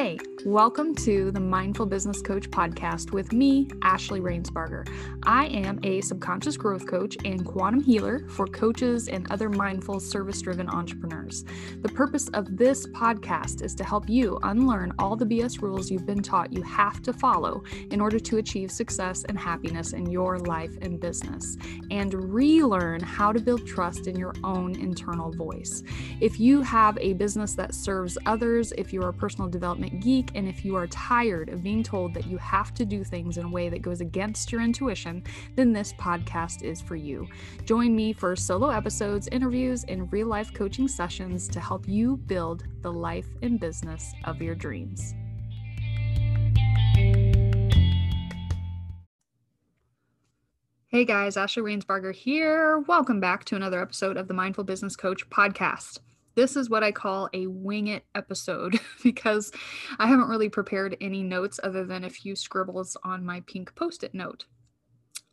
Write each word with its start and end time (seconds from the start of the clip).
Hey, 0.00 0.16
welcome 0.44 0.94
to 0.94 1.30
the 1.30 1.40
Mindful 1.40 1.86
Business 1.86 2.22
Coach 2.22 2.50
podcast 2.50 3.12
with 3.12 3.32
me, 3.32 3.68
Ashley 3.82 4.20
Rainsbarger. 4.20 4.88
I 5.22 5.46
am 5.46 5.80
a 5.82 6.00
subconscious 6.00 6.56
growth 6.56 6.86
coach 6.86 7.16
and 7.24 7.44
quantum 7.44 7.82
healer 7.82 8.26
for 8.28 8.46
coaches 8.46 9.08
and 9.08 9.30
other 9.30 9.48
mindful, 9.48 9.98
service 10.00 10.40
driven 10.42 10.68
entrepreneurs. 10.68 11.44
The 11.82 11.88
purpose 11.88 12.28
of 12.28 12.56
this 12.56 12.86
podcast 12.88 13.62
is 13.62 13.74
to 13.76 13.84
help 13.84 14.08
you 14.08 14.38
unlearn 14.42 14.92
all 14.98 15.16
the 15.16 15.26
BS 15.26 15.62
rules 15.62 15.90
you've 15.90 16.06
been 16.06 16.22
taught 16.22 16.52
you 16.52 16.62
have 16.62 17.02
to 17.02 17.12
follow 17.12 17.62
in 17.90 18.00
order 18.00 18.18
to 18.20 18.38
achieve 18.38 18.70
success 18.70 19.24
and 19.28 19.38
happiness 19.38 19.92
in 19.92 20.10
your 20.10 20.38
life 20.38 20.76
and 20.82 21.00
business, 21.00 21.56
and 21.90 22.14
relearn 22.32 23.00
how 23.00 23.32
to 23.32 23.40
build 23.40 23.66
trust 23.66 24.06
in 24.06 24.16
your 24.16 24.34
own 24.44 24.78
internal 24.78 25.32
voice. 25.32 25.82
If 26.20 26.38
you 26.38 26.62
have 26.62 26.96
a 26.98 27.14
business 27.14 27.54
that 27.54 27.74
serves 27.74 28.16
others, 28.26 28.72
if 28.78 28.92
you're 28.92 29.08
a 29.08 29.12
personal 29.12 29.48
development 29.48 29.70
development 29.70 30.02
geek, 30.02 30.29
and 30.34 30.48
if 30.48 30.64
you 30.64 30.76
are 30.76 30.86
tired 30.86 31.48
of 31.48 31.62
being 31.62 31.82
told 31.82 32.14
that 32.14 32.26
you 32.26 32.36
have 32.38 32.72
to 32.74 32.84
do 32.84 33.04
things 33.04 33.38
in 33.38 33.44
a 33.44 33.50
way 33.50 33.68
that 33.68 33.82
goes 33.82 34.00
against 34.00 34.52
your 34.52 34.60
intuition, 34.60 35.22
then 35.56 35.72
this 35.72 35.92
podcast 35.94 36.62
is 36.62 36.80
for 36.80 36.96
you. 36.96 37.26
Join 37.64 37.94
me 37.94 38.12
for 38.12 38.36
solo 38.36 38.68
episodes, 38.68 39.28
interviews, 39.28 39.84
and 39.88 40.12
real 40.12 40.26
life 40.26 40.52
coaching 40.52 40.88
sessions 40.88 41.48
to 41.48 41.60
help 41.60 41.88
you 41.88 42.16
build 42.16 42.64
the 42.82 42.92
life 42.92 43.28
and 43.42 43.58
business 43.58 44.12
of 44.24 44.40
your 44.40 44.54
dreams. 44.54 45.14
Hey 50.88 51.04
guys, 51.04 51.36
Ashley 51.36 51.62
Rainsbarger 51.62 52.12
here. 52.12 52.80
Welcome 52.80 53.20
back 53.20 53.44
to 53.44 53.54
another 53.54 53.80
episode 53.80 54.16
of 54.16 54.26
the 54.26 54.34
Mindful 54.34 54.64
Business 54.64 54.96
Coach 54.96 55.30
podcast 55.30 56.00
this 56.34 56.56
is 56.56 56.70
what 56.70 56.82
I 56.82 56.92
call 56.92 57.28
a 57.32 57.46
wing 57.46 57.88
it 57.88 58.04
episode 58.14 58.78
because 59.02 59.52
I 59.98 60.06
haven't 60.06 60.28
really 60.28 60.48
prepared 60.48 60.96
any 61.00 61.22
notes 61.22 61.60
other 61.62 61.84
than 61.84 62.04
a 62.04 62.10
few 62.10 62.36
scribbles 62.36 62.96
on 63.02 63.24
my 63.24 63.40
pink 63.40 63.74
post 63.74 64.04
it 64.04 64.14
note. 64.14 64.46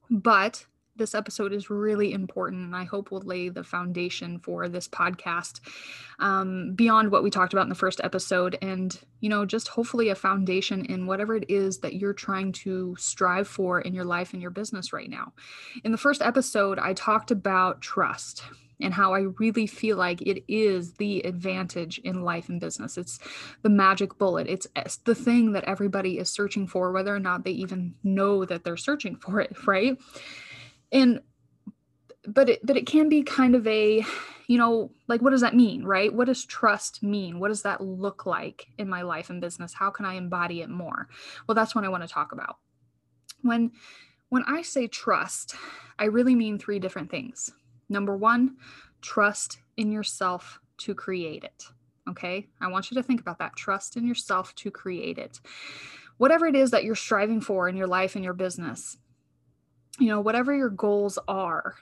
But 0.09 0.65
this 0.97 1.15
episode 1.15 1.53
is 1.53 1.69
really 1.69 2.11
important 2.11 2.65
and 2.65 2.75
I 2.75 2.83
hope 2.83 3.11
will 3.11 3.21
lay 3.21 3.49
the 3.49 3.63
foundation 3.63 4.39
for 4.39 4.67
this 4.67 4.87
podcast 4.87 5.59
um, 6.19 6.73
beyond 6.73 7.11
what 7.11 7.23
we 7.23 7.29
talked 7.29 7.53
about 7.53 7.63
in 7.63 7.69
the 7.69 7.75
first 7.75 8.01
episode. 8.03 8.57
And, 8.61 8.99
you 9.19 9.29
know, 9.29 9.45
just 9.45 9.67
hopefully 9.67 10.09
a 10.09 10.15
foundation 10.15 10.85
in 10.85 11.05
whatever 11.05 11.35
it 11.35 11.45
is 11.49 11.79
that 11.79 11.95
you're 11.95 12.13
trying 12.13 12.51
to 12.53 12.95
strive 12.97 13.47
for 13.47 13.79
in 13.81 13.93
your 13.93 14.05
life 14.05 14.33
and 14.33 14.41
your 14.41 14.51
business 14.51 14.91
right 14.91 15.09
now. 15.09 15.33
In 15.83 15.91
the 15.91 15.97
first 15.97 16.21
episode, 16.21 16.79
I 16.79 16.93
talked 16.93 17.31
about 17.31 17.81
trust 17.81 18.43
and 18.79 18.93
how 18.93 19.13
I 19.13 19.21
really 19.39 19.65
feel 19.65 19.97
like 19.97 20.21
it 20.21 20.43
is 20.47 20.93
the 20.93 21.21
advantage 21.21 21.97
in 21.99 22.21
life 22.21 22.47
and 22.49 22.59
business. 22.59 22.97
It's 22.97 23.19
the 23.63 23.69
magic 23.69 24.17
bullet. 24.17 24.47
It's, 24.47 24.67
the 25.05 25.15
thing 25.15 25.53
that 25.53 25.63
everybody 25.63 26.19
is 26.19 26.29
searching 26.29 26.67
for, 26.67 26.91
whether 26.91 27.15
or 27.15 27.19
not 27.19 27.43
they 27.43 27.51
even 27.51 27.95
know 28.03 28.45
that 28.45 28.63
they're 28.63 28.77
searching 28.77 29.15
for 29.15 29.39
it, 29.41 29.55
right? 29.67 29.97
And 30.91 31.21
but 32.27 32.49
it 32.49 32.65
but 32.65 32.77
it 32.77 32.85
can 32.85 33.09
be 33.09 33.23
kind 33.23 33.55
of 33.55 33.65
a 33.67 34.05
you 34.47 34.57
know 34.57 34.91
like 35.07 35.21
what 35.21 35.29
does 35.29 35.41
that 35.41 35.55
mean 35.55 35.83
right 35.83 36.13
what 36.13 36.27
does 36.27 36.45
trust 36.45 37.01
mean 37.01 37.39
what 37.39 37.47
does 37.47 37.61
that 37.61 37.81
look 37.81 38.25
like 38.25 38.67
in 38.77 38.89
my 38.89 39.01
life 39.01 39.29
and 39.29 39.39
business 39.39 39.73
how 39.73 39.89
can 39.89 40.05
i 40.05 40.15
embody 40.15 40.61
it 40.61 40.69
more 40.69 41.07
well 41.47 41.55
that's 41.55 41.73
what 41.73 41.85
i 41.85 41.87
want 41.89 42.03
to 42.03 42.09
talk 42.09 42.33
about 42.33 42.57
when 43.43 43.71
when 44.27 44.43
i 44.45 44.61
say 44.61 44.87
trust 44.87 45.55
i 45.99 46.05
really 46.05 46.35
mean 46.35 46.59
three 46.59 46.79
different 46.79 47.09
things 47.09 47.51
Number 47.89 48.15
one, 48.15 48.57
trust 49.01 49.59
in 49.77 49.91
yourself 49.91 50.59
to 50.79 50.93
create 50.93 51.43
it. 51.43 51.63
Okay. 52.09 52.47
I 52.61 52.67
want 52.67 52.89
you 52.89 52.95
to 52.95 53.03
think 53.03 53.19
about 53.19 53.39
that. 53.39 53.55
Trust 53.55 53.97
in 53.97 54.07
yourself 54.07 54.55
to 54.55 54.71
create 54.71 55.17
it. 55.17 55.39
Whatever 56.17 56.47
it 56.47 56.55
is 56.55 56.71
that 56.71 56.83
you're 56.83 56.95
striving 56.95 57.41
for 57.41 57.67
in 57.69 57.75
your 57.75 57.87
life 57.87 58.15
and 58.15 58.23
your 58.23 58.33
business, 58.33 58.97
you 59.99 60.07
know, 60.07 60.21
whatever 60.21 60.55
your 60.55 60.69
goals 60.69 61.19
are, 61.27 61.75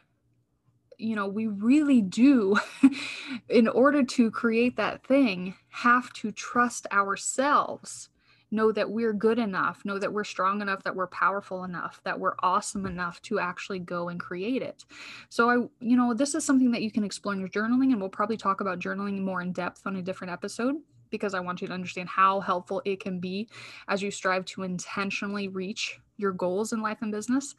you 0.98 1.16
know, 1.16 1.28
we 1.28 1.48
really 1.48 2.02
do, 2.02 2.58
in 3.50 3.68
order 3.68 4.04
to 4.04 4.32
create 4.32 4.78
that 4.78 5.06
thing, 5.06 5.56
have 5.70 6.12
to 6.14 6.32
trust 6.32 6.88
ourselves 6.92 8.10
know 8.56 8.72
that 8.72 8.90
we're 8.90 9.14
good 9.14 9.38
enough, 9.38 9.84
know 9.86 10.00
that 10.00 10.12
we're 10.12 10.24
strong 10.24 10.62
enough, 10.62 10.84
that 10.84 10.96
we're 10.96 11.08
powerful 11.08 11.64
enough, 11.64 12.02
that 12.04 12.20
we're 12.20 12.36
awesome 12.40 12.86
enough 12.86 13.22
to 13.24 13.40
actually 13.40 13.80
go 13.80 14.10
and 14.10 14.20
create 14.20 14.62
it. 14.62 14.86
So 15.30 15.50
I, 15.50 15.56
you 15.80 15.98
know, 15.98 16.14
this 16.14 16.34
is 16.34 16.44
something 16.44 16.72
that 16.72 16.82
you 16.82 16.92
can 16.92 17.04
explore 17.04 17.34
in 17.34 17.40
your 17.40 17.50
journaling 17.50 17.92
and 17.92 18.00
we'll 18.00 18.10
probably 18.10 18.38
talk 18.38 18.62
about 18.62 18.80
journaling 18.80 19.22
more 19.22 19.42
in 19.42 19.52
depth 19.52 19.82
on 19.86 19.98
a 19.98 20.02
different 20.02 20.34
episode 20.34 20.76
because 21.10 21.34
I 21.34 21.40
want 21.40 21.62
you 21.62 21.68
to 21.68 21.74
understand 21.74 22.10
how 22.10 22.40
helpful 22.40 22.82
it 22.86 23.00
can 23.00 23.20
be 23.20 23.48
as 23.88 24.02
you 24.02 24.12
strive 24.12 24.46
to 24.46 24.64
intentionally 24.64 25.48
reach 25.48 26.00
your 26.18 26.32
goals 26.32 26.74
in 26.74 26.82
life 26.82 26.98
and 27.02 27.12
business. 27.12 27.56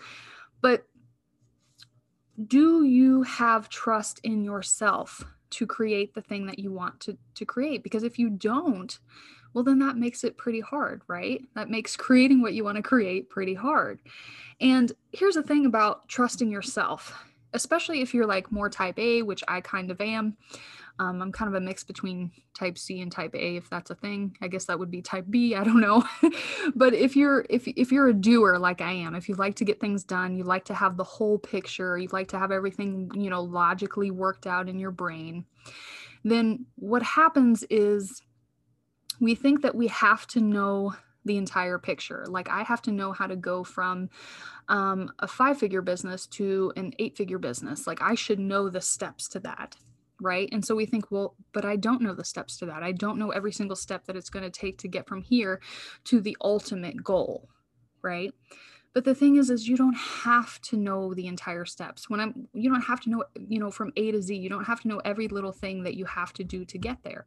But 0.61 0.87
do 2.49 2.85
you 2.85 3.23
have 3.23 3.69
trust 3.69 4.21
in 4.25 4.45
yourself 4.45 5.25
to 5.51 5.67
create 5.67 6.15
the 6.15 6.21
thing 6.21 6.47
that 6.47 6.59
you 6.59 6.73
want 6.73 7.01
to, 7.01 7.17
to 7.35 7.45
create? 7.45 7.83
Because 7.83 8.03
if 8.03 8.19
you 8.19 8.31
don't, 8.31 8.99
well, 9.57 9.65
then 9.65 9.79
that 9.79 9.97
makes 9.97 10.23
it 10.23 10.37
pretty 10.37 10.61
hard, 10.61 11.01
right? 11.09 11.41
That 11.55 11.71
makes 11.71 11.97
creating 11.97 12.43
what 12.43 12.53
you 12.53 12.63
want 12.63 12.77
to 12.77 12.83
create 12.83 13.31
pretty 13.31 13.55
hard. 13.55 14.01
And 14.61 14.93
here's 15.13 15.37
the 15.37 15.43
thing 15.43 15.65
about 15.65 16.07
trusting 16.09 16.51
yourself, 16.51 17.25
especially 17.55 18.03
if 18.03 18.13
you're 18.13 18.27
like 18.27 18.53
more 18.53 18.69
type 18.69 18.99
A, 18.99 19.23
which 19.23 19.43
I 19.49 19.63
kind 19.63 19.91
of 19.91 19.99
am. 20.03 20.37
Um, 20.99 21.23
I'm 21.23 21.33
kind 21.33 21.49
of 21.49 21.55
a 21.55 21.65
mix 21.65 21.85
between 21.85 22.33
type 22.53 22.77
C 22.77 23.01
and 23.01 23.11
type 23.11 23.35
A, 23.35 23.57
if 23.57 23.71
that's 23.71 23.91
a 23.91 23.95
thing. 23.95 24.37
I 24.43 24.49
guess 24.49 24.67
that 24.67 24.79
would 24.79 24.91
be 24.91 25.01
type 25.01 25.25
B. 25.31 25.55
I 25.55 25.65
don't 25.65 25.81
know. 25.81 26.05
but 26.75 26.93
if 26.93 27.17
you're 27.17 27.47
if 27.49 27.67
if 27.67 27.91
you're 27.91 28.09
a 28.09 28.15
doer 28.15 28.59
like 28.59 28.83
I 28.83 28.93
am, 28.93 29.15
if 29.15 29.27
you 29.27 29.37
like 29.37 29.55
to 29.57 29.65
get 29.65 29.81
things 29.81 30.05
done, 30.05 30.37
you 30.37 30.45
like 30.45 30.67
to 30.67 30.75
have 30.75 30.99
the 30.99 31.05
whole 31.05 31.39
picture, 31.39 31.97
you 31.97 32.09
like 32.13 32.29
to 32.29 32.39
have 32.39 32.53
everything 32.53 33.11
you 33.15 33.31
know 33.31 33.41
logically 33.41 34.11
worked 34.11 34.47
out 34.47 34.69
in 34.69 34.79
your 34.79 34.91
brain, 34.91 35.47
then 36.25 36.67
what 36.75 37.03
happens 37.03 37.65
is 37.71 38.21
we 39.21 39.35
think 39.35 39.63
that 39.63 39.75
we 39.75 39.89
have 39.89 40.27
to 40.29 40.41
know 40.41 40.95
the 41.25 41.37
entire 41.37 41.79
picture. 41.79 42.25
Like 42.29 42.49
I 42.49 42.63
have 42.63 42.81
to 42.83 42.93
know 42.93 43.13
how 43.13 43.27
to 43.27 43.37
go 43.37 43.65
from 43.65 44.09
um, 44.69 45.11
a 45.19 45.29
five 45.29 45.59
figure 45.59 45.83
business 45.83 46.27
to 46.29 46.73
an 46.77 46.93
eight 46.99 47.17
figure 47.17 47.39
business. 47.39 47.87
Like 47.87 48.01
I 48.01 48.15
should 48.15 48.39
know 48.39 48.69
the 48.69 48.81
steps 48.81 49.29
to 49.29 49.41
that. 49.41 49.77
Right. 50.19 50.49
And 50.51 50.65
so 50.65 50.75
we 50.75 50.87
think, 50.87 51.11
well, 51.11 51.35
but 51.53 51.67
I 51.67 51.77
don't 51.77 52.01
know 52.01 52.15
the 52.15 52.25
steps 52.25 52.57
to 52.59 52.67
that. 52.67 52.83
I 52.83 52.93
don't 52.93 53.19
know 53.19 53.33
every 53.33 53.53
single 53.53 53.77
step 53.77 54.07
that 54.07 54.17
it's 54.17 54.31
going 54.31 54.45
to 54.45 54.51
take 54.51 54.79
to 54.79 54.89
get 54.89 55.07
from 55.07 55.21
here 55.21 55.61
to 56.05 56.21
the 56.21 56.37
ultimate 56.41 57.05
goal. 57.05 57.51
Right. 58.01 58.33
But 58.95 59.05
the 59.05 59.15
thing 59.15 59.37
is, 59.37 59.51
is 59.51 59.69
you 59.69 59.77
don't 59.77 59.97
have 59.97 60.59
to 60.63 60.79
know 60.79 61.13
the 61.13 61.27
entire 61.27 61.67
steps. 61.67 62.09
When 62.09 62.19
I'm, 62.19 62.49
you 62.55 62.71
don't 62.71 62.81
have 62.81 63.01
to 63.03 63.11
know, 63.11 63.25
you 63.47 63.59
know, 63.59 63.71
from 63.71 63.93
A 63.95 64.11
to 64.11 64.23
Z. 64.23 64.35
You 64.35 64.49
don't 64.49 64.65
have 64.65 64.81
to 64.83 64.89
know 64.89 65.03
every 65.05 65.29
little 65.29 65.53
thing 65.53 65.83
that 65.83 65.97
you 65.97 66.07
have 66.07 66.33
to 66.35 66.45
do 66.45 66.65
to 66.65 66.79
get 66.79 67.03
there. 67.03 67.27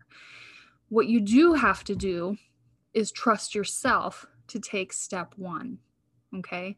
What 0.90 1.08
you 1.08 1.22
do 1.22 1.54
have 1.54 1.84
to 1.86 1.96
do 1.96 2.38
is 2.94 3.12
trust 3.12 3.54
yourself 3.54 4.26
to 4.48 4.60
take 4.60 4.92
step 4.92 5.34
one. 5.38 5.78
Okay. 6.36 6.78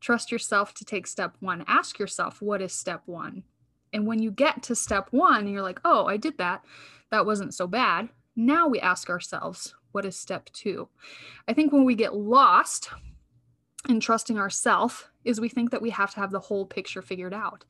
Trust 0.00 0.32
yourself 0.32 0.74
to 0.74 0.84
take 0.84 1.06
step 1.06 1.36
one. 1.40 1.64
Ask 1.68 1.98
yourself, 1.98 2.40
what 2.40 2.62
is 2.62 2.72
step 2.72 3.02
one? 3.06 3.44
And 3.92 4.06
when 4.06 4.22
you 4.22 4.30
get 4.30 4.62
to 4.64 4.74
step 4.74 5.08
one, 5.10 5.46
you're 5.46 5.62
like, 5.62 5.80
oh, 5.84 6.06
I 6.06 6.16
did 6.16 6.38
that. 6.38 6.64
That 7.10 7.26
wasn't 7.26 7.54
so 7.54 7.66
bad. 7.66 8.08
Now 8.34 8.66
we 8.68 8.80
ask 8.80 9.10
ourselves, 9.10 9.74
what 9.92 10.06
is 10.06 10.16
step 10.16 10.48
two? 10.54 10.88
I 11.46 11.52
think 11.52 11.72
when 11.72 11.84
we 11.84 11.94
get 11.94 12.16
lost 12.16 12.88
in 13.86 14.00
trusting 14.00 14.38
ourselves, 14.38 15.04
is 15.24 15.40
we 15.40 15.50
think 15.50 15.70
that 15.70 15.82
we 15.82 15.90
have 15.90 16.12
to 16.14 16.20
have 16.20 16.30
the 16.30 16.40
whole 16.40 16.64
picture 16.64 17.02
figured 17.02 17.34
out. 17.34 17.64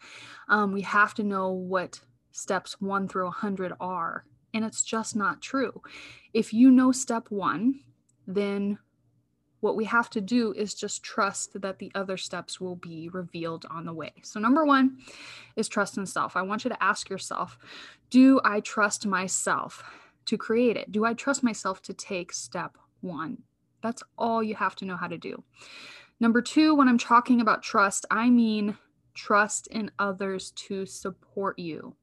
Um, 0.48 0.72
we 0.72 0.82
have 0.82 1.12
to 1.14 1.24
know 1.24 1.50
what 1.50 2.00
steps 2.30 2.80
one 2.80 3.08
through 3.08 3.24
a 3.24 3.26
100 3.26 3.72
are 3.80 4.24
and 4.54 4.64
it's 4.64 4.82
just 4.82 5.16
not 5.16 5.40
true. 5.40 5.82
If 6.32 6.52
you 6.52 6.70
know 6.70 6.92
step 6.92 7.30
one, 7.30 7.80
then 8.26 8.78
what 9.60 9.76
we 9.76 9.84
have 9.84 10.10
to 10.10 10.20
do 10.20 10.52
is 10.52 10.74
just 10.74 11.04
trust 11.04 11.60
that 11.60 11.78
the 11.78 11.92
other 11.94 12.16
steps 12.16 12.60
will 12.60 12.74
be 12.74 13.08
revealed 13.10 13.64
on 13.70 13.84
the 13.84 13.92
way. 13.92 14.12
So, 14.22 14.40
number 14.40 14.64
one 14.64 14.98
is 15.54 15.68
trust 15.68 15.96
in 15.96 16.04
self. 16.04 16.36
I 16.36 16.42
want 16.42 16.64
you 16.64 16.70
to 16.70 16.82
ask 16.82 17.08
yourself 17.08 17.58
Do 18.10 18.40
I 18.44 18.60
trust 18.60 19.06
myself 19.06 19.84
to 20.26 20.36
create 20.36 20.76
it? 20.76 20.90
Do 20.90 21.04
I 21.04 21.14
trust 21.14 21.44
myself 21.44 21.80
to 21.82 21.94
take 21.94 22.32
step 22.32 22.76
one? 23.02 23.38
That's 23.82 24.02
all 24.18 24.42
you 24.42 24.56
have 24.56 24.74
to 24.76 24.84
know 24.84 24.96
how 24.96 25.08
to 25.08 25.18
do. 25.18 25.42
Number 26.18 26.42
two, 26.42 26.74
when 26.74 26.88
I'm 26.88 26.98
talking 26.98 27.40
about 27.40 27.62
trust, 27.62 28.04
I 28.10 28.30
mean 28.30 28.76
trust 29.14 29.68
in 29.68 29.90
others 29.98 30.52
to 30.52 30.86
support 30.86 31.58
you. 31.58 31.94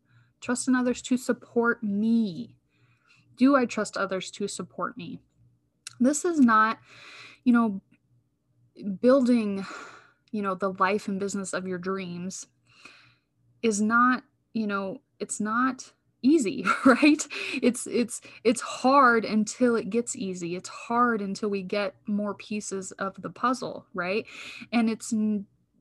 Trust 0.41 0.68
in 0.68 0.75
others 0.75 1.01
to 1.03 1.18
support 1.18 1.83
me. 1.83 2.56
Do 3.38 3.56
I 3.56 3.65
trust 3.65 3.97
others 3.97 4.31
to 4.31 4.47
support 4.47 4.97
me? 4.97 5.19
This 6.00 6.24
is 6.25 6.39
not, 6.39 6.80
you 7.44 7.53
know, 7.53 7.81
building, 9.01 9.65
you 10.31 10.41
know, 10.41 10.56
the 10.56 10.74
life 10.74 11.07
and 11.07 11.19
business 11.19 11.53
of 11.53 11.68
your 11.68 11.77
dreams 11.77 12.47
is 13.62 13.81
not, 13.81 14.24
you 14.53 14.68
know, 14.68 15.01
it's 15.19 15.39
not 15.39 15.91
easy 16.21 16.65
right 16.85 17.27
it's 17.62 17.88
it's 17.88 18.21
it's 18.44 18.62
hard 18.62 19.24
until 19.24 19.75
it 19.75 19.89
gets 19.89 20.15
easy 20.15 20.56
it's 20.56 20.69
hard 20.69 21.21
until 21.21 21.50
we 21.50 21.62
get 21.62 21.95
more 22.07 22.33
pieces 22.33 22.92
of 22.94 23.21
the 23.21 23.30
puzzle 23.30 23.85
right 23.94 24.25
and 24.74 24.89
it's 24.89 25.13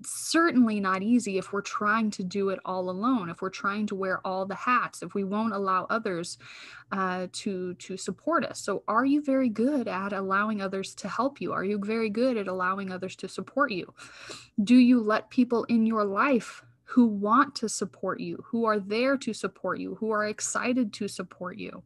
certainly 0.05 0.81
not 0.81 1.03
easy 1.03 1.39
if 1.39 1.53
we're 1.53 1.61
trying 1.61 2.11
to 2.11 2.23
do 2.23 2.51
it 2.51 2.59
all 2.65 2.91
alone 2.91 3.29
if 3.29 3.43
we're 3.43 3.51
trying 3.51 3.87
to 3.87 3.95
wear 3.95 4.25
all 4.27 4.47
the 4.47 4.55
hats 4.55 5.03
if 5.03 5.15
we 5.15 5.25
won't 5.25 5.55
allow 5.55 5.87
others 5.91 6.39
uh, 6.93 7.27
to 7.33 7.75
to 7.75 7.97
support 7.97 8.45
us. 8.45 8.61
So 8.61 8.83
are 8.89 9.05
you 9.05 9.23
very 9.23 9.49
good 9.49 9.89
at 9.89 10.13
allowing 10.13 10.63
others 10.63 10.95
to 10.97 11.09
help 11.09 11.41
you? 11.41 11.53
Are 11.53 11.65
you 11.65 11.79
very 11.79 12.09
good 12.09 12.37
at 12.37 12.49
allowing 12.49 12.91
others 12.91 13.17
to 13.17 13.29
support 13.29 13.73
you? 13.73 13.93
Do 14.63 14.77
you 14.77 15.01
let 15.01 15.31
people 15.31 15.65
in 15.65 15.85
your 15.85 16.05
life 16.05 16.63
who 16.85 17.07
want 17.07 17.55
to 17.57 17.69
support 17.69 18.21
you 18.21 18.43
who 18.47 18.65
are 18.65 18.81
there 18.81 19.17
to 19.19 19.35
support 19.35 19.79
you 19.79 19.97
who 19.97 20.11
are 20.11 20.27
excited 20.27 20.93
to 20.95 21.09
support 21.09 21.59
you? 21.59 21.83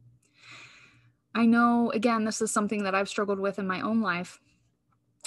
I 1.35 1.45
know 1.45 1.91
again 1.93 2.23
this 2.23 2.41
is 2.41 2.51
something 2.51 2.83
that 2.83 2.95
i've 2.95 3.09
struggled 3.09 3.39
with 3.39 3.59
in 3.59 3.67
my 3.67 3.81
own 3.81 4.01
life. 4.01 4.39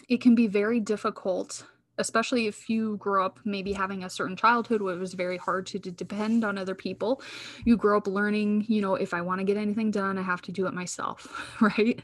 It 0.09 0.21
can 0.21 0.35
be 0.35 0.47
very 0.47 0.79
difficult 0.79 1.65
especially 1.99 2.47
if 2.47 2.69
you 2.69 2.97
grow 2.99 3.25
up 3.25 3.41
maybe 3.45 3.73
having 3.73 4.05
a 4.05 4.11
certain 4.11 4.37
childhood 4.37 4.83
where 4.83 4.95
it 4.95 4.99
was 4.99 5.15
very 5.15 5.37
hard 5.37 5.67
to, 5.67 5.79
to 5.79 5.91
depend 5.91 6.45
on 6.45 6.59
other 6.59 6.75
people 6.75 7.23
you 7.65 7.77
grow 7.77 7.97
up 7.97 8.07
learning 8.07 8.65
you 8.69 8.81
know 8.81 8.95
if 8.95 9.15
i 9.15 9.21
want 9.21 9.39
to 9.39 9.45
get 9.45 9.57
anything 9.57 9.91
done 9.91 10.19
i 10.19 10.23
have 10.23 10.43
to 10.43 10.53
do 10.53 10.67
it 10.67 10.75
myself 10.75 11.57
right? 11.61 12.01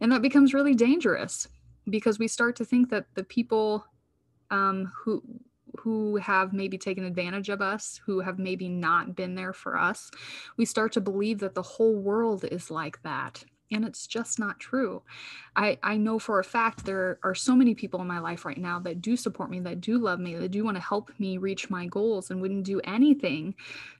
And 0.00 0.12
that 0.12 0.22
becomes 0.22 0.54
really 0.54 0.74
dangerous 0.74 1.48
because 1.88 2.18
we 2.18 2.28
start 2.28 2.56
to 2.56 2.64
think 2.64 2.90
that 2.90 3.06
the 3.14 3.24
people 3.24 3.84
um, 4.50 4.92
who 4.94 5.22
who 5.78 6.16
have 6.16 6.54
maybe 6.54 6.78
taken 6.78 7.04
advantage 7.04 7.50
of 7.50 7.60
us, 7.60 8.00
who 8.06 8.20
have 8.20 8.38
maybe 8.38 8.66
not 8.66 9.14
been 9.14 9.34
there 9.34 9.52
for 9.52 9.76
us, 9.76 10.10
we 10.56 10.64
start 10.64 10.90
to 10.92 11.02
believe 11.02 11.40
that 11.40 11.54
the 11.54 11.62
whole 11.62 11.96
world 11.96 12.44
is 12.44 12.70
like 12.70 13.02
that 13.02 13.44
and 13.70 13.84
it's 13.84 14.06
just 14.06 14.38
not 14.38 14.58
true 14.60 15.02
i 15.56 15.78
i 15.82 15.96
know 15.96 16.18
for 16.18 16.38
a 16.38 16.44
fact 16.44 16.84
there 16.84 17.18
are 17.22 17.34
so 17.34 17.54
many 17.54 17.74
people 17.74 18.00
in 18.00 18.06
my 18.06 18.18
life 18.18 18.44
right 18.44 18.58
now 18.58 18.78
that 18.78 19.00
do 19.00 19.16
support 19.16 19.50
me 19.50 19.60
that 19.60 19.80
do 19.80 19.98
love 19.98 20.20
me 20.20 20.34
that 20.34 20.50
do 20.50 20.64
want 20.64 20.76
to 20.76 20.82
help 20.82 21.10
me 21.18 21.38
reach 21.38 21.70
my 21.70 21.86
goals 21.86 22.30
and 22.30 22.40
wouldn't 22.40 22.64
do 22.64 22.80
anything 22.84 23.54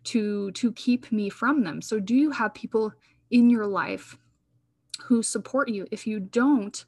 to 0.04 0.50
to 0.52 0.72
keep 0.72 1.10
me 1.10 1.28
from 1.28 1.64
them 1.64 1.80
so 1.82 1.98
do 1.98 2.14
you 2.14 2.30
have 2.30 2.54
people 2.54 2.92
in 3.30 3.50
your 3.50 3.66
life 3.66 4.16
who 5.02 5.22
support 5.22 5.68
you 5.68 5.86
if 5.90 6.06
you 6.06 6.20
don't 6.20 6.84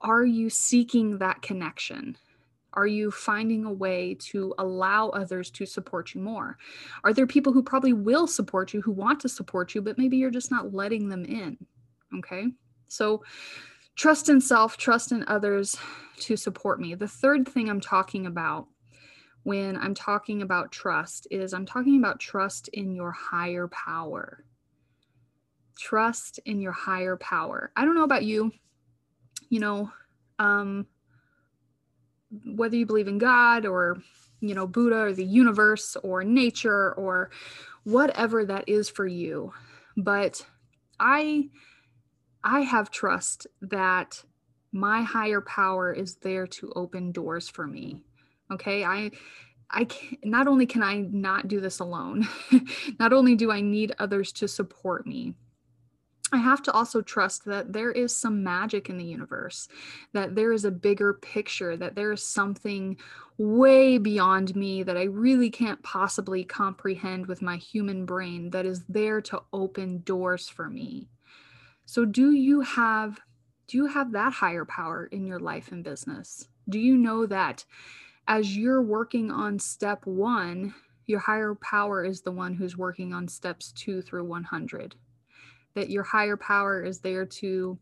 are 0.00 0.24
you 0.24 0.50
seeking 0.50 1.18
that 1.18 1.42
connection 1.42 2.16
are 2.74 2.86
you 2.86 3.10
finding 3.10 3.64
a 3.64 3.72
way 3.72 4.14
to 4.20 4.54
allow 4.58 5.10
others 5.10 5.50
to 5.52 5.66
support 5.66 6.14
you 6.14 6.20
more? 6.20 6.56
Are 7.04 7.12
there 7.12 7.26
people 7.26 7.52
who 7.52 7.62
probably 7.62 7.92
will 7.92 8.26
support 8.26 8.72
you, 8.72 8.80
who 8.80 8.92
want 8.92 9.20
to 9.20 9.28
support 9.28 9.74
you, 9.74 9.82
but 9.82 9.98
maybe 9.98 10.16
you're 10.16 10.30
just 10.30 10.50
not 10.50 10.72
letting 10.72 11.08
them 11.08 11.24
in? 11.24 11.58
Okay. 12.18 12.46
So 12.88 13.22
trust 13.96 14.28
in 14.28 14.40
self, 14.40 14.76
trust 14.76 15.12
in 15.12 15.24
others 15.28 15.76
to 16.20 16.36
support 16.36 16.80
me. 16.80 16.94
The 16.94 17.08
third 17.08 17.48
thing 17.48 17.68
I'm 17.68 17.80
talking 17.80 18.26
about 18.26 18.66
when 19.44 19.76
I'm 19.76 19.94
talking 19.94 20.42
about 20.42 20.70
trust 20.70 21.26
is 21.30 21.52
I'm 21.52 21.66
talking 21.66 21.98
about 21.98 22.20
trust 22.20 22.68
in 22.68 22.94
your 22.94 23.10
higher 23.10 23.68
power. 23.68 24.44
Trust 25.78 26.38
in 26.44 26.60
your 26.60 26.72
higher 26.72 27.16
power. 27.16 27.72
I 27.76 27.84
don't 27.84 27.96
know 27.96 28.04
about 28.04 28.24
you, 28.24 28.52
you 29.48 29.58
know, 29.58 29.90
um, 30.38 30.86
whether 32.46 32.76
you 32.76 32.86
believe 32.86 33.08
in 33.08 33.18
God 33.18 33.66
or, 33.66 33.98
you 34.40 34.54
know, 34.54 34.66
Buddha 34.66 34.96
or 34.96 35.12
the 35.12 35.24
universe 35.24 35.96
or 36.02 36.22
nature 36.22 36.92
or 36.94 37.30
whatever 37.84 38.44
that 38.44 38.68
is 38.68 38.88
for 38.88 39.06
you. 39.06 39.52
But 39.96 40.44
I 41.00 41.48
I 42.44 42.60
have 42.60 42.90
trust 42.90 43.46
that 43.60 44.24
my 44.72 45.02
higher 45.02 45.40
power 45.40 45.92
is 45.92 46.16
there 46.16 46.46
to 46.46 46.72
open 46.74 47.12
doors 47.12 47.48
for 47.48 47.66
me. 47.66 48.00
Okay. 48.50 48.84
I, 48.84 49.10
I 49.70 49.84
can, 49.84 50.18
not 50.24 50.48
only 50.48 50.66
can 50.66 50.82
I 50.82 51.06
not 51.10 51.48
do 51.48 51.60
this 51.60 51.78
alone, 51.78 52.28
not 52.98 53.12
only 53.12 53.34
do 53.34 53.50
I 53.50 53.60
need 53.60 53.94
others 53.98 54.32
to 54.32 54.48
support 54.48 55.06
me, 55.06 55.34
I 56.32 56.38
have 56.38 56.62
to 56.62 56.72
also 56.72 57.02
trust 57.02 57.44
that 57.44 57.74
there 57.74 57.92
is 57.92 58.16
some 58.16 58.42
magic 58.42 58.88
in 58.88 58.96
the 58.96 59.04
universe, 59.04 59.68
that 60.14 60.34
there 60.34 60.52
is 60.52 60.64
a 60.64 60.70
bigger 60.70 61.12
picture, 61.12 61.76
that 61.76 61.94
there 61.94 62.10
is 62.10 62.24
something 62.24 62.96
way 63.36 63.98
beyond 63.98 64.56
me 64.56 64.82
that 64.82 64.96
I 64.96 65.04
really 65.04 65.50
can't 65.50 65.82
possibly 65.82 66.42
comprehend 66.42 67.26
with 67.26 67.42
my 67.42 67.56
human 67.56 68.06
brain 68.06 68.50
that 68.50 68.64
is 68.64 68.84
there 68.88 69.20
to 69.22 69.42
open 69.52 69.98
doors 70.00 70.48
for 70.48 70.70
me. 70.70 71.08
So 71.84 72.04
do 72.04 72.32
you 72.32 72.60
have 72.60 73.20
do 73.68 73.78
you 73.78 73.86
have 73.86 74.12
that 74.12 74.34
higher 74.34 74.64
power 74.64 75.06
in 75.06 75.26
your 75.26 75.38
life 75.38 75.72
and 75.72 75.82
business? 75.82 76.48
Do 76.68 76.78
you 76.78 76.96
know 76.96 77.26
that 77.26 77.64
as 78.28 78.56
you're 78.56 78.82
working 78.82 79.30
on 79.30 79.58
step 79.58 80.04
1, 80.04 80.74
your 81.06 81.20
higher 81.20 81.54
power 81.54 82.04
is 82.04 82.20
the 82.20 82.32
one 82.32 82.54
who's 82.54 82.76
working 82.76 83.14
on 83.14 83.28
steps 83.28 83.72
2 83.72 84.02
through 84.02 84.24
100? 84.24 84.96
That 85.74 85.90
your 85.90 86.02
higher 86.02 86.36
power 86.36 86.84
is 86.84 87.00
there 87.00 87.24
to 87.24 87.78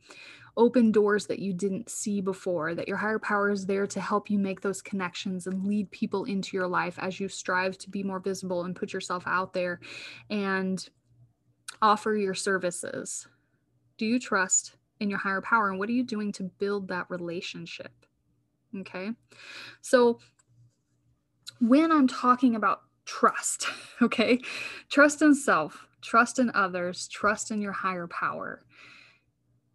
open 0.56 0.93
doors 0.93 1.26
that 1.26 1.38
you 1.38 1.53
didn't 1.53 1.91
see 1.91 2.20
before, 2.20 2.75
that 2.75 2.88
your 2.88 2.96
higher 2.99 3.19
power 3.19 3.50
is 3.50 3.67
there 3.67 3.87
to 3.87 4.00
help 4.00 4.31
you 4.31 4.38
make 4.38 4.61
those 4.61 4.82
connections 4.82 5.46
and 5.46 5.67
lead 5.67 5.91
people 5.91 6.25
into 6.25 6.56
your 6.56 6.69
life 6.69 6.99
as 6.99 7.19
you 7.19 7.29
strive 7.29 7.76
to 7.79 7.91
be 7.91 8.03
more 8.03 8.20
visible 8.20 8.64
and 8.64 8.76
put 8.76 8.93
yourself 8.93 9.25
out 9.26 9.53
there 9.55 9.81
and 10.29 10.88
offer 11.82 12.14
your 12.14 12.35
services 12.35 13.26
do 14.00 14.06
you 14.06 14.19
trust 14.19 14.76
in 14.99 15.11
your 15.11 15.19
higher 15.19 15.43
power 15.43 15.69
and 15.69 15.79
what 15.79 15.91
are 15.91 15.93
you 15.93 16.02
doing 16.02 16.32
to 16.32 16.43
build 16.43 16.88
that 16.88 17.05
relationship 17.11 18.06
okay 18.79 19.11
so 19.82 20.19
when 21.61 21.93
i'm 21.93 22.08
talking 22.08 22.56
about 22.56 22.81
trust 23.05 23.67
okay 24.02 24.41
trust 24.88 25.20
in 25.20 25.35
self 25.35 25.87
trust 26.00 26.38
in 26.38 26.50
others 26.55 27.08
trust 27.08 27.50
in 27.50 27.61
your 27.61 27.73
higher 27.73 28.06
power 28.06 28.64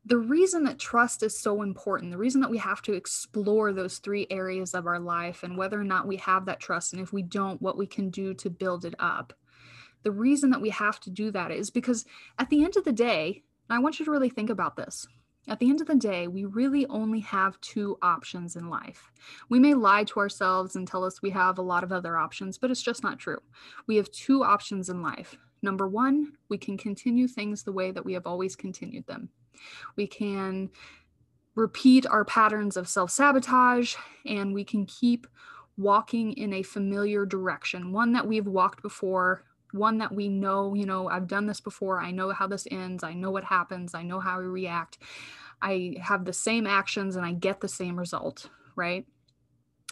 the 0.08 0.18
reason 0.18 0.64
that 0.66 0.78
trust 0.78 1.24
is 1.24 1.40
so 1.40 1.64
important, 1.64 2.12
the 2.12 2.18
reason 2.20 2.40
that 2.42 2.52
we 2.52 2.60
have 2.60 2.84
to 2.84 2.94
explore 2.94 3.74
those 3.74 3.98
three 3.98 4.28
areas 4.30 4.76
of 4.76 4.86
our 4.86 5.00
life 5.00 5.42
and 5.42 5.58
whether 5.58 5.82
or 5.82 5.84
not 5.84 6.06
we 6.06 6.18
have 6.18 6.46
that 6.46 6.60
trust, 6.60 6.94
and 6.94 7.02
if 7.02 7.12
we 7.12 7.24
don't, 7.24 7.60
what 7.60 7.76
we 7.76 7.88
can 7.88 8.12
do 8.12 8.36
to 8.36 8.52
build 8.52 8.86
it 8.86 8.94
up. 9.00 9.34
The 10.04 10.12
reason 10.12 10.52
that 10.52 10.62
we 10.62 10.70
have 10.70 11.00
to 11.00 11.10
do 11.10 11.32
that 11.32 11.50
is 11.50 11.72
because 11.72 12.06
at 12.38 12.52
the 12.52 12.64
end 12.64 12.78
of 12.78 12.84
the 12.84 12.92
day, 12.92 13.45
I 13.70 13.80
want 13.80 14.00
you 14.00 14.06
to 14.06 14.12
really 14.12 14.30
think 14.30 14.50
about 14.50 14.76
this. 14.76 15.08
At 15.48 15.60
the 15.60 15.70
end 15.70 15.80
of 15.80 15.88
the 15.88 15.96
day, 15.96 16.28
we 16.28 16.46
really 16.46 16.88
only 16.88 17.20
have 17.20 17.60
two 17.62 17.98
options 18.02 18.56
in 18.56 18.70
life. 18.70 19.12
We 19.50 19.60
may 19.60 19.76
lie 19.76 20.04
to 20.06 20.20
ourselves 20.20 20.76
and 20.76 20.88
tell 20.88 21.04
us 21.04 21.22
we 21.22 21.30
have 21.32 21.60
a 21.60 21.64
lot 21.64 21.84
of 21.84 21.92
other 21.92 22.18
options, 22.18 22.58
but 22.58 22.72
it's 22.72 22.82
just 22.82 23.04
not 23.04 23.20
true. 23.20 23.38
We 23.88 23.96
have 23.98 24.10
two 24.12 24.44
options 24.44 24.90
in 24.90 25.04
life. 25.04 25.38
Number 25.62 25.88
one, 25.88 26.34
we 26.50 26.58
can 26.58 26.78
continue 26.78 27.28
things 27.28 27.64
the 27.64 27.72
way 27.72 27.92
that 27.92 28.06
we 28.06 28.14
have 28.14 28.26
always 28.26 28.56
continued 28.56 29.06
them. 29.06 29.30
We 29.96 30.08
can 30.08 30.70
repeat 31.56 32.06
our 32.08 32.26
patterns 32.26 32.76
of 32.76 32.90
self 32.90 33.12
sabotage 33.12 33.96
and 34.26 34.54
we 34.54 34.64
can 34.64 34.86
keep 34.86 35.28
walking 35.78 36.34
in 36.34 36.54
a 36.54 36.64
familiar 36.64 37.26
direction, 37.26 37.92
one 37.92 38.14
that 38.14 38.28
we've 38.28 38.48
walked 38.48 38.82
before 38.82 39.44
one 39.76 39.98
that 40.00 40.14
we 40.14 40.30
know, 40.30 40.74
you 40.74 40.86
know, 40.86 41.10
I've 41.10 41.28
done 41.28 41.46
this 41.46 41.62
before. 41.62 42.00
I 42.00 42.12
know 42.12 42.32
how 42.32 42.48
this 42.48 42.68
ends. 42.72 43.04
I 43.04 43.14
know 43.14 43.32
what 43.32 43.44
happens. 43.44 43.94
I 43.94 44.04
know 44.04 44.20
how 44.20 44.40
we 44.40 44.46
react. 44.46 44.98
I 45.62 45.96
have 46.02 46.26
the 46.26 46.34
same 46.34 46.66
actions 46.66 47.16
and 47.16 47.26
I 47.26 47.34
get 47.34 47.62
the 47.62 47.68
same 47.68 47.98
result, 47.98 48.50
right? 48.76 49.06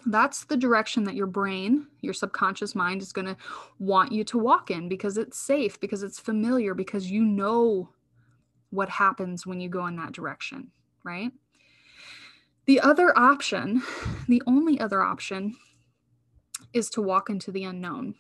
That's 0.05 0.45
the 0.45 0.57
direction 0.57 1.05
that 1.05 1.15
your 1.15 1.27
brain, 1.27 1.87
your 2.01 2.13
subconscious 2.13 2.75
mind 2.75 3.01
is 3.01 3.13
going 3.13 3.27
to 3.27 3.37
want 3.79 4.11
you 4.11 4.23
to 4.25 4.37
walk 4.37 4.69
in 4.69 4.89
because 4.89 5.17
it's 5.17 5.37
safe, 5.37 5.79
because 5.79 6.03
it's 6.03 6.19
familiar, 6.19 6.73
because 6.73 7.09
you 7.09 7.23
know 7.23 7.89
what 8.69 8.89
happens 8.89 9.45
when 9.45 9.61
you 9.61 9.69
go 9.69 9.85
in 9.87 9.95
that 9.97 10.11
direction, 10.11 10.71
right? 11.03 11.31
The 12.65 12.79
other 12.79 13.17
option, 13.17 13.83
the 14.27 14.41
only 14.47 14.79
other 14.79 15.01
option, 15.01 15.55
is 16.73 16.89
to 16.91 17.01
walk 17.01 17.29
into 17.29 17.51
the 17.51 17.63
unknown 17.63 18.15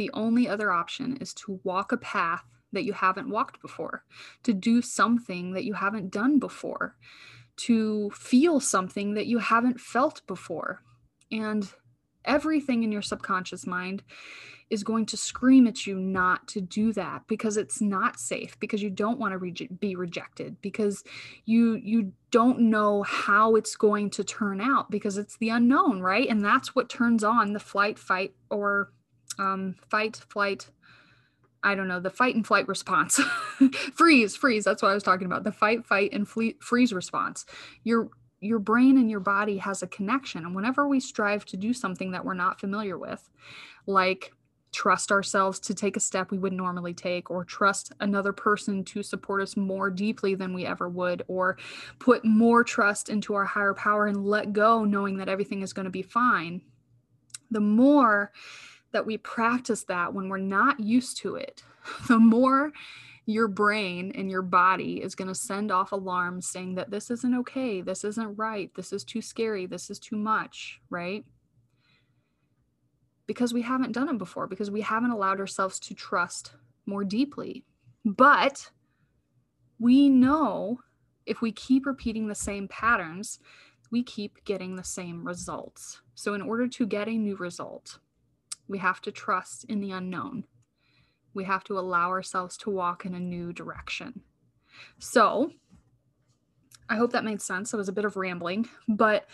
the 0.00 0.10
only 0.14 0.48
other 0.48 0.72
option 0.72 1.18
is 1.18 1.34
to 1.34 1.60
walk 1.62 1.92
a 1.92 1.96
path 1.98 2.42
that 2.72 2.84
you 2.84 2.94
haven't 2.94 3.28
walked 3.28 3.60
before, 3.60 4.02
to 4.42 4.54
do 4.54 4.80
something 4.80 5.52
that 5.52 5.64
you 5.64 5.74
haven't 5.74 6.10
done 6.10 6.38
before, 6.38 6.96
to 7.56 8.08
feel 8.08 8.60
something 8.60 9.12
that 9.12 9.26
you 9.26 9.40
haven't 9.40 9.78
felt 9.78 10.26
before. 10.26 10.80
And 11.30 11.70
everything 12.24 12.82
in 12.82 12.90
your 12.90 13.02
subconscious 13.02 13.66
mind 13.66 14.02
is 14.70 14.82
going 14.82 15.04
to 15.04 15.18
scream 15.18 15.66
at 15.66 15.86
you 15.86 15.96
not 15.98 16.48
to 16.48 16.62
do 16.62 16.94
that 16.94 17.26
because 17.26 17.58
it's 17.58 17.82
not 17.82 18.18
safe 18.18 18.58
because 18.58 18.80
you 18.80 18.88
don't 18.88 19.18
want 19.18 19.32
to 19.32 19.38
re- 19.38 19.68
be 19.80 19.96
rejected 19.96 20.56
because 20.62 21.04
you 21.44 21.74
you 21.82 22.12
don't 22.30 22.60
know 22.60 23.02
how 23.02 23.56
it's 23.56 23.74
going 23.74 24.08
to 24.08 24.22
turn 24.22 24.60
out 24.60 24.88
because 24.90 25.18
it's 25.18 25.36
the 25.38 25.48
unknown 25.48 26.00
right 26.00 26.28
and 26.28 26.44
that's 26.44 26.72
what 26.72 26.88
turns 26.88 27.24
on 27.24 27.52
the 27.52 27.58
flight 27.58 27.98
fight 27.98 28.32
or 28.48 28.92
um, 29.38 29.76
fight, 29.88 30.16
flight, 30.28 30.68
I 31.62 31.74
don't 31.74 31.88
know, 31.88 32.00
the 32.00 32.10
fight 32.10 32.34
and 32.34 32.46
flight 32.46 32.68
response. 32.68 33.20
freeze, 33.94 34.36
freeze. 34.36 34.64
That's 34.64 34.82
what 34.82 34.90
I 34.90 34.94
was 34.94 35.02
talking 35.02 35.26
about. 35.26 35.44
The 35.44 35.52
fight, 35.52 35.86
fight, 35.86 36.12
and 36.12 36.26
freeze 36.28 36.92
response. 36.92 37.44
Your 37.84 38.10
your 38.42 38.58
brain 38.58 38.96
and 38.96 39.10
your 39.10 39.20
body 39.20 39.58
has 39.58 39.82
a 39.82 39.86
connection. 39.86 40.46
And 40.46 40.54
whenever 40.54 40.88
we 40.88 40.98
strive 40.98 41.44
to 41.46 41.58
do 41.58 41.74
something 41.74 42.12
that 42.12 42.24
we're 42.24 42.32
not 42.32 42.58
familiar 42.58 42.96
with, 42.96 43.28
like 43.86 44.32
trust 44.72 45.10
ourselves 45.10 45.58
to 45.58 45.74
take 45.74 45.96
a 45.96 46.00
step 46.00 46.30
we 46.30 46.38
would 46.38 46.52
normally 46.52 46.94
take, 46.94 47.30
or 47.30 47.44
trust 47.44 47.92
another 48.00 48.32
person 48.32 48.84
to 48.84 49.02
support 49.02 49.42
us 49.42 49.56
more 49.56 49.90
deeply 49.90 50.34
than 50.34 50.54
we 50.54 50.64
ever 50.64 50.88
would, 50.88 51.22
or 51.28 51.58
put 51.98 52.24
more 52.24 52.62
trust 52.62 53.08
into 53.08 53.34
our 53.34 53.44
higher 53.44 53.74
power 53.74 54.06
and 54.06 54.24
let 54.24 54.52
go, 54.52 54.84
knowing 54.84 55.16
that 55.16 55.28
everything 55.28 55.62
is 55.62 55.72
going 55.72 55.84
to 55.84 55.90
be 55.90 56.02
fine, 56.02 56.62
the 57.50 57.60
more 57.60 58.32
that 58.92 59.06
we 59.06 59.16
practice 59.16 59.84
that 59.84 60.14
when 60.14 60.28
we're 60.28 60.38
not 60.38 60.80
used 60.80 61.18
to 61.18 61.36
it, 61.36 61.62
the 62.08 62.18
more 62.18 62.72
your 63.26 63.48
brain 63.48 64.12
and 64.14 64.30
your 64.30 64.42
body 64.42 65.02
is 65.02 65.14
going 65.14 65.28
to 65.28 65.34
send 65.34 65.70
off 65.70 65.92
alarms 65.92 66.48
saying 66.48 66.74
that 66.74 66.90
this 66.90 67.10
isn't 67.10 67.34
okay, 67.38 67.80
this 67.80 68.04
isn't 68.04 68.36
right, 68.36 68.74
this 68.74 68.92
is 68.92 69.04
too 69.04 69.22
scary, 69.22 69.66
this 69.66 69.90
is 69.90 69.98
too 69.98 70.16
much, 70.16 70.80
right? 70.90 71.24
Because 73.26 73.54
we 73.54 73.62
haven't 73.62 73.92
done 73.92 74.08
it 74.08 74.18
before, 74.18 74.46
because 74.46 74.70
we 74.70 74.80
haven't 74.80 75.12
allowed 75.12 75.38
ourselves 75.38 75.78
to 75.80 75.94
trust 75.94 76.52
more 76.86 77.04
deeply. 77.04 77.64
But 78.04 78.70
we 79.78 80.08
know 80.08 80.80
if 81.26 81.40
we 81.40 81.52
keep 81.52 81.86
repeating 81.86 82.26
the 82.26 82.34
same 82.34 82.66
patterns, 82.66 83.38
we 83.90 84.02
keep 84.02 84.44
getting 84.44 84.74
the 84.74 84.84
same 84.84 85.24
results. 85.24 86.00
So, 86.14 86.34
in 86.34 86.42
order 86.42 86.66
to 86.68 86.86
get 86.86 87.08
a 87.08 87.12
new 87.12 87.36
result, 87.36 87.98
we 88.70 88.78
have 88.78 89.02
to 89.02 89.10
trust 89.10 89.64
in 89.64 89.80
the 89.80 89.90
unknown. 89.90 90.44
We 91.34 91.44
have 91.44 91.64
to 91.64 91.78
allow 91.78 92.08
ourselves 92.10 92.56
to 92.58 92.70
walk 92.70 93.04
in 93.04 93.14
a 93.14 93.20
new 93.20 93.52
direction. 93.52 94.22
So, 95.00 95.50
I 96.88 96.94
hope 96.94 97.10
that 97.12 97.24
made 97.24 97.42
sense. 97.42 97.74
It 97.74 97.76
was 97.76 97.88
a 97.88 97.92
bit 97.92 98.04
of 98.04 98.16
rambling, 98.16 98.68
but 98.88 99.26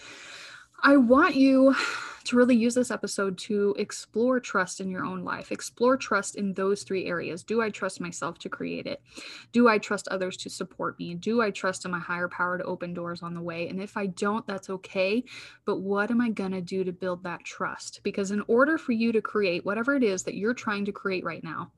I 0.82 0.96
want 0.96 1.34
you 1.34 1.74
to 2.24 2.36
really 2.36 2.56
use 2.56 2.74
this 2.74 2.90
episode 2.90 3.38
to 3.38 3.74
explore 3.78 4.40
trust 4.40 4.80
in 4.80 4.90
your 4.90 5.04
own 5.04 5.24
life. 5.24 5.52
Explore 5.52 5.96
trust 5.96 6.34
in 6.34 6.52
those 6.54 6.82
three 6.82 7.06
areas. 7.06 7.44
Do 7.44 7.62
I 7.62 7.70
trust 7.70 8.00
myself 8.00 8.38
to 8.40 8.48
create 8.48 8.86
it? 8.86 9.00
Do 9.52 9.68
I 9.68 9.78
trust 9.78 10.08
others 10.08 10.36
to 10.38 10.50
support 10.50 10.98
me? 10.98 11.14
Do 11.14 11.40
I 11.40 11.50
trust 11.50 11.84
in 11.84 11.92
my 11.92 12.00
higher 12.00 12.28
power 12.28 12.58
to 12.58 12.64
open 12.64 12.94
doors 12.94 13.22
on 13.22 13.32
the 13.32 13.40
way? 13.40 13.68
And 13.68 13.80
if 13.80 13.96
I 13.96 14.06
don't, 14.06 14.46
that's 14.46 14.70
okay. 14.70 15.24
But 15.64 15.80
what 15.80 16.10
am 16.10 16.20
I 16.20 16.30
going 16.30 16.50
to 16.50 16.60
do 16.60 16.82
to 16.84 16.92
build 16.92 17.22
that 17.22 17.44
trust? 17.44 18.00
Because 18.02 18.32
in 18.32 18.42
order 18.48 18.76
for 18.76 18.92
you 18.92 19.12
to 19.12 19.22
create 19.22 19.64
whatever 19.64 19.94
it 19.94 20.02
is 20.02 20.24
that 20.24 20.34
you're 20.34 20.54
trying 20.54 20.84
to 20.86 20.92
create 20.92 21.24
right 21.24 21.44
now, 21.44 21.70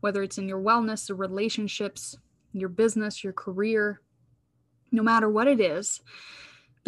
whether 0.00 0.22
it's 0.22 0.38
in 0.38 0.48
your 0.48 0.62
wellness, 0.62 1.06
the 1.06 1.14
relationships, 1.14 2.16
your 2.52 2.70
business, 2.70 3.22
your 3.22 3.34
career, 3.34 4.00
no 4.92 5.02
matter 5.02 5.28
what 5.28 5.46
it 5.46 5.60
is, 5.60 6.00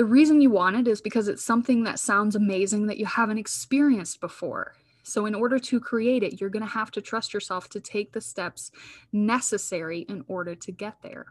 the 0.02 0.06
reason 0.06 0.40
you 0.40 0.50
want 0.50 0.74
it 0.74 0.88
is 0.88 1.00
because 1.00 1.28
it's 1.28 1.44
something 1.44 1.84
that 1.84 1.96
sounds 1.96 2.34
amazing 2.34 2.88
that 2.88 2.98
you 2.98 3.06
haven't 3.06 3.38
experienced 3.38 4.20
before. 4.20 4.74
So, 5.04 5.26
in 5.26 5.34
order 5.36 5.60
to 5.60 5.78
create 5.78 6.24
it, 6.24 6.40
you're 6.40 6.50
going 6.50 6.66
to 6.66 6.72
have 6.72 6.90
to 6.90 7.00
trust 7.00 7.32
yourself 7.32 7.68
to 7.68 7.78
take 7.78 8.10
the 8.10 8.20
steps 8.20 8.72
necessary 9.12 10.00
in 10.08 10.24
order 10.26 10.56
to 10.56 10.72
get 10.72 10.96
there. 11.02 11.26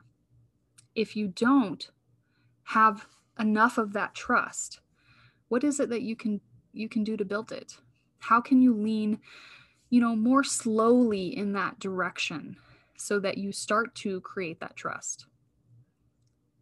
If 0.95 1.17
you 1.17 1.27
don't 1.27 1.91
have 2.63 3.07
enough 3.37 3.77
of 3.77 3.91
that 3.91 4.15
trust, 4.15 4.79
what 5.49 5.65
is 5.65 5.81
it 5.81 5.89
that 5.89 6.03
you 6.03 6.15
can 6.15 6.39
you 6.71 6.87
can 6.87 7.03
do 7.03 7.17
to 7.17 7.25
build 7.25 7.51
it? 7.51 7.75
How 8.19 8.39
can 8.39 8.61
you 8.61 8.73
lean, 8.73 9.19
you 9.89 9.99
know, 9.99 10.15
more 10.15 10.45
slowly 10.45 11.35
in 11.35 11.51
that 11.51 11.77
direction 11.77 12.55
so 12.95 13.19
that 13.19 13.37
you 13.37 13.51
start 13.51 13.93
to 13.95 14.21
create 14.21 14.61
that 14.61 14.77
trust? 14.77 15.25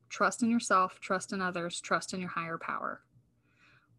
Trust 0.10 0.42
in 0.44 0.50
yourself, 0.50 1.00
trust 1.00 1.32
in 1.34 1.42
others, 1.42 1.80
trust 1.80 2.14
in 2.14 2.20
your 2.20 2.30
higher 2.30 2.58
power. 2.58 3.02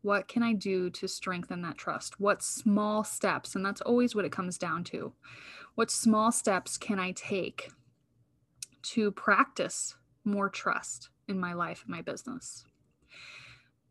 What 0.02 0.28
can 0.28 0.42
I 0.42 0.54
do 0.54 0.90
to 0.90 1.06
strengthen 1.06 1.62
that 1.62 1.76
trust? 1.76 2.18
What 2.18 2.42
small 2.42 3.04
steps, 3.04 3.54
and 3.54 3.64
that's 3.64 3.82
always 3.82 4.14
what 4.14 4.24
it 4.24 4.32
comes 4.32 4.58
down 4.58 4.82
to. 4.84 5.12
What 5.74 5.90
small 5.90 6.32
steps 6.32 6.78
can 6.78 6.98
I 6.98 7.12
take 7.12 7.70
to 8.82 9.10
practice 9.12 9.94
more 10.24 10.48
trust 10.48 11.10
in 11.28 11.38
my 11.38 11.52
life 11.52 11.82
and 11.82 11.94
my 11.94 12.02
business? 12.02 12.64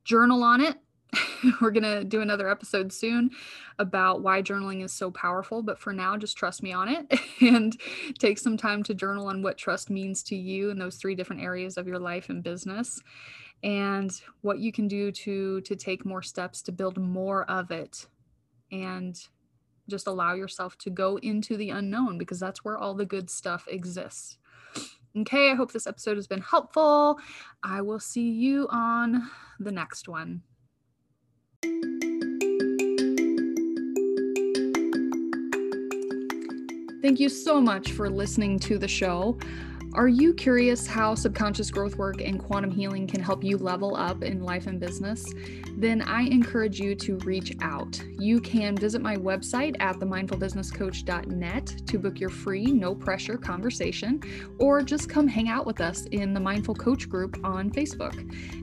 Journal 0.04 0.44
on 0.44 0.62
it, 0.62 0.78
we're 1.62 1.72
going 1.72 1.84
to 1.84 2.04
do 2.04 2.22
another 2.22 2.50
episode 2.50 2.92
soon 2.92 3.32
about 3.78 4.22
why 4.22 4.42
journaling 4.42 4.84
is 4.84 4.92
so 4.92 5.12
powerful. 5.12 5.64
But 5.64 5.80
for 5.80 5.94
now, 5.94 6.18
just 6.18 6.38
trust 6.38 6.62
me 6.64 6.72
on 6.74 6.88
it 6.90 7.20
and 7.42 7.80
take 8.20 8.38
some 8.38 8.58
time 8.58 8.84
to 8.84 8.94
journal 8.94 9.28
on 9.28 9.42
what 9.42 9.58
trust 9.58 9.90
means 9.90 10.24
to 10.24 10.36
you 10.36 10.70
in 10.70 10.78
those 10.78 10.98
three 10.98 11.16
different 11.16 11.42
areas 11.42 11.78
of 11.78 11.88
your 11.88 12.00
life 12.00 12.30
and 12.30 12.44
business 12.44 13.02
and 13.64 14.22
what 14.42 14.60
you 14.60 14.72
can 14.72 14.88
do 14.88 15.12
to 15.12 15.60
to 15.62 15.76
take 15.76 16.06
more 16.06 16.22
steps 16.22 16.62
to 16.62 16.72
build 16.72 16.98
more 16.98 17.44
of 17.52 17.72
it 17.72 18.08
and 18.72 19.28
just 19.90 20.08
allow 20.08 20.34
yourself 20.34 20.78
to 20.78 20.90
go 20.90 21.18
into 21.18 21.58
the 21.58 21.72
unknown 21.72 22.18
because 22.18 22.40
that's 22.40 22.64
where 22.64 22.78
all 22.78 22.94
the 22.94 23.06
good 23.06 23.30
stuff 23.30 23.66
exists. 23.68 24.38
Okay, 25.18 25.52
I 25.52 25.56
hope 25.56 25.72
this 25.72 25.88
episode 25.88 26.18
has 26.18 26.28
been 26.28 26.42
helpful. 26.42 27.20
I 27.64 27.82
will 27.82 28.00
see 28.00 28.30
you 28.30 28.68
on 28.70 29.30
the 29.60 29.72
next 29.72 30.08
one. 30.08 30.44
Thank 37.02 37.20
you 37.20 37.30
so 37.30 37.60
much 37.62 37.94
for 37.94 38.10
listening 38.10 38.60
to 38.60 38.78
the 38.78 38.88
show. 38.88 39.38
Are 39.96 40.08
you 40.08 40.36
curious 40.36 40.86
how 40.86 41.16
subconscious 41.16 41.72
growth 41.72 41.96
work 41.98 42.22
and 42.22 42.40
quantum 42.40 42.70
healing 42.70 43.08
can 43.08 43.22
help 43.22 43.44
you 43.44 43.58
level 43.58 43.96
up 43.96 44.22
in 44.22 44.44
life 44.44 44.68
and 44.68 44.80
business? 44.80 45.26
Then 45.78 46.04
I 46.04 46.22
encourage 46.22 46.80
you 46.80 46.94
to 46.94 47.18
reach 47.20 47.56
out. 47.62 48.00
You 48.20 48.40
can 48.40 48.76
visit 48.76 49.02
my 49.02 49.16
website 49.16 49.76
at 49.80 49.96
themindfulbusinesscoach.net 49.96 51.88
to 51.88 51.98
book 51.98 52.20
your 52.20 52.30
free, 52.30 52.66
no 52.66 52.94
pressure 52.94 53.38
conversation, 53.38 54.22
or 54.60 54.84
just 54.84 55.10
come 55.10 55.28
hang 55.28 55.50
out 55.50 55.66
with 55.66 55.82
us 55.82 56.06
in 56.12 56.36
the 56.36 56.40
Mindful 56.40 56.76
Coach 56.76 57.10
group 57.10 57.38
on 57.44 57.72
Facebook. 57.72 58.16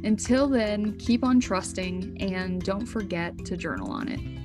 Until 0.04 0.49
then, 0.49 0.97
keep 0.97 1.25
on 1.25 1.40
trusting 1.40 2.18
and 2.21 2.62
don't 2.62 2.87
forget 2.87 3.37
to 3.47 3.56
journal 3.56 3.90
on 3.90 4.09
it. 4.09 4.35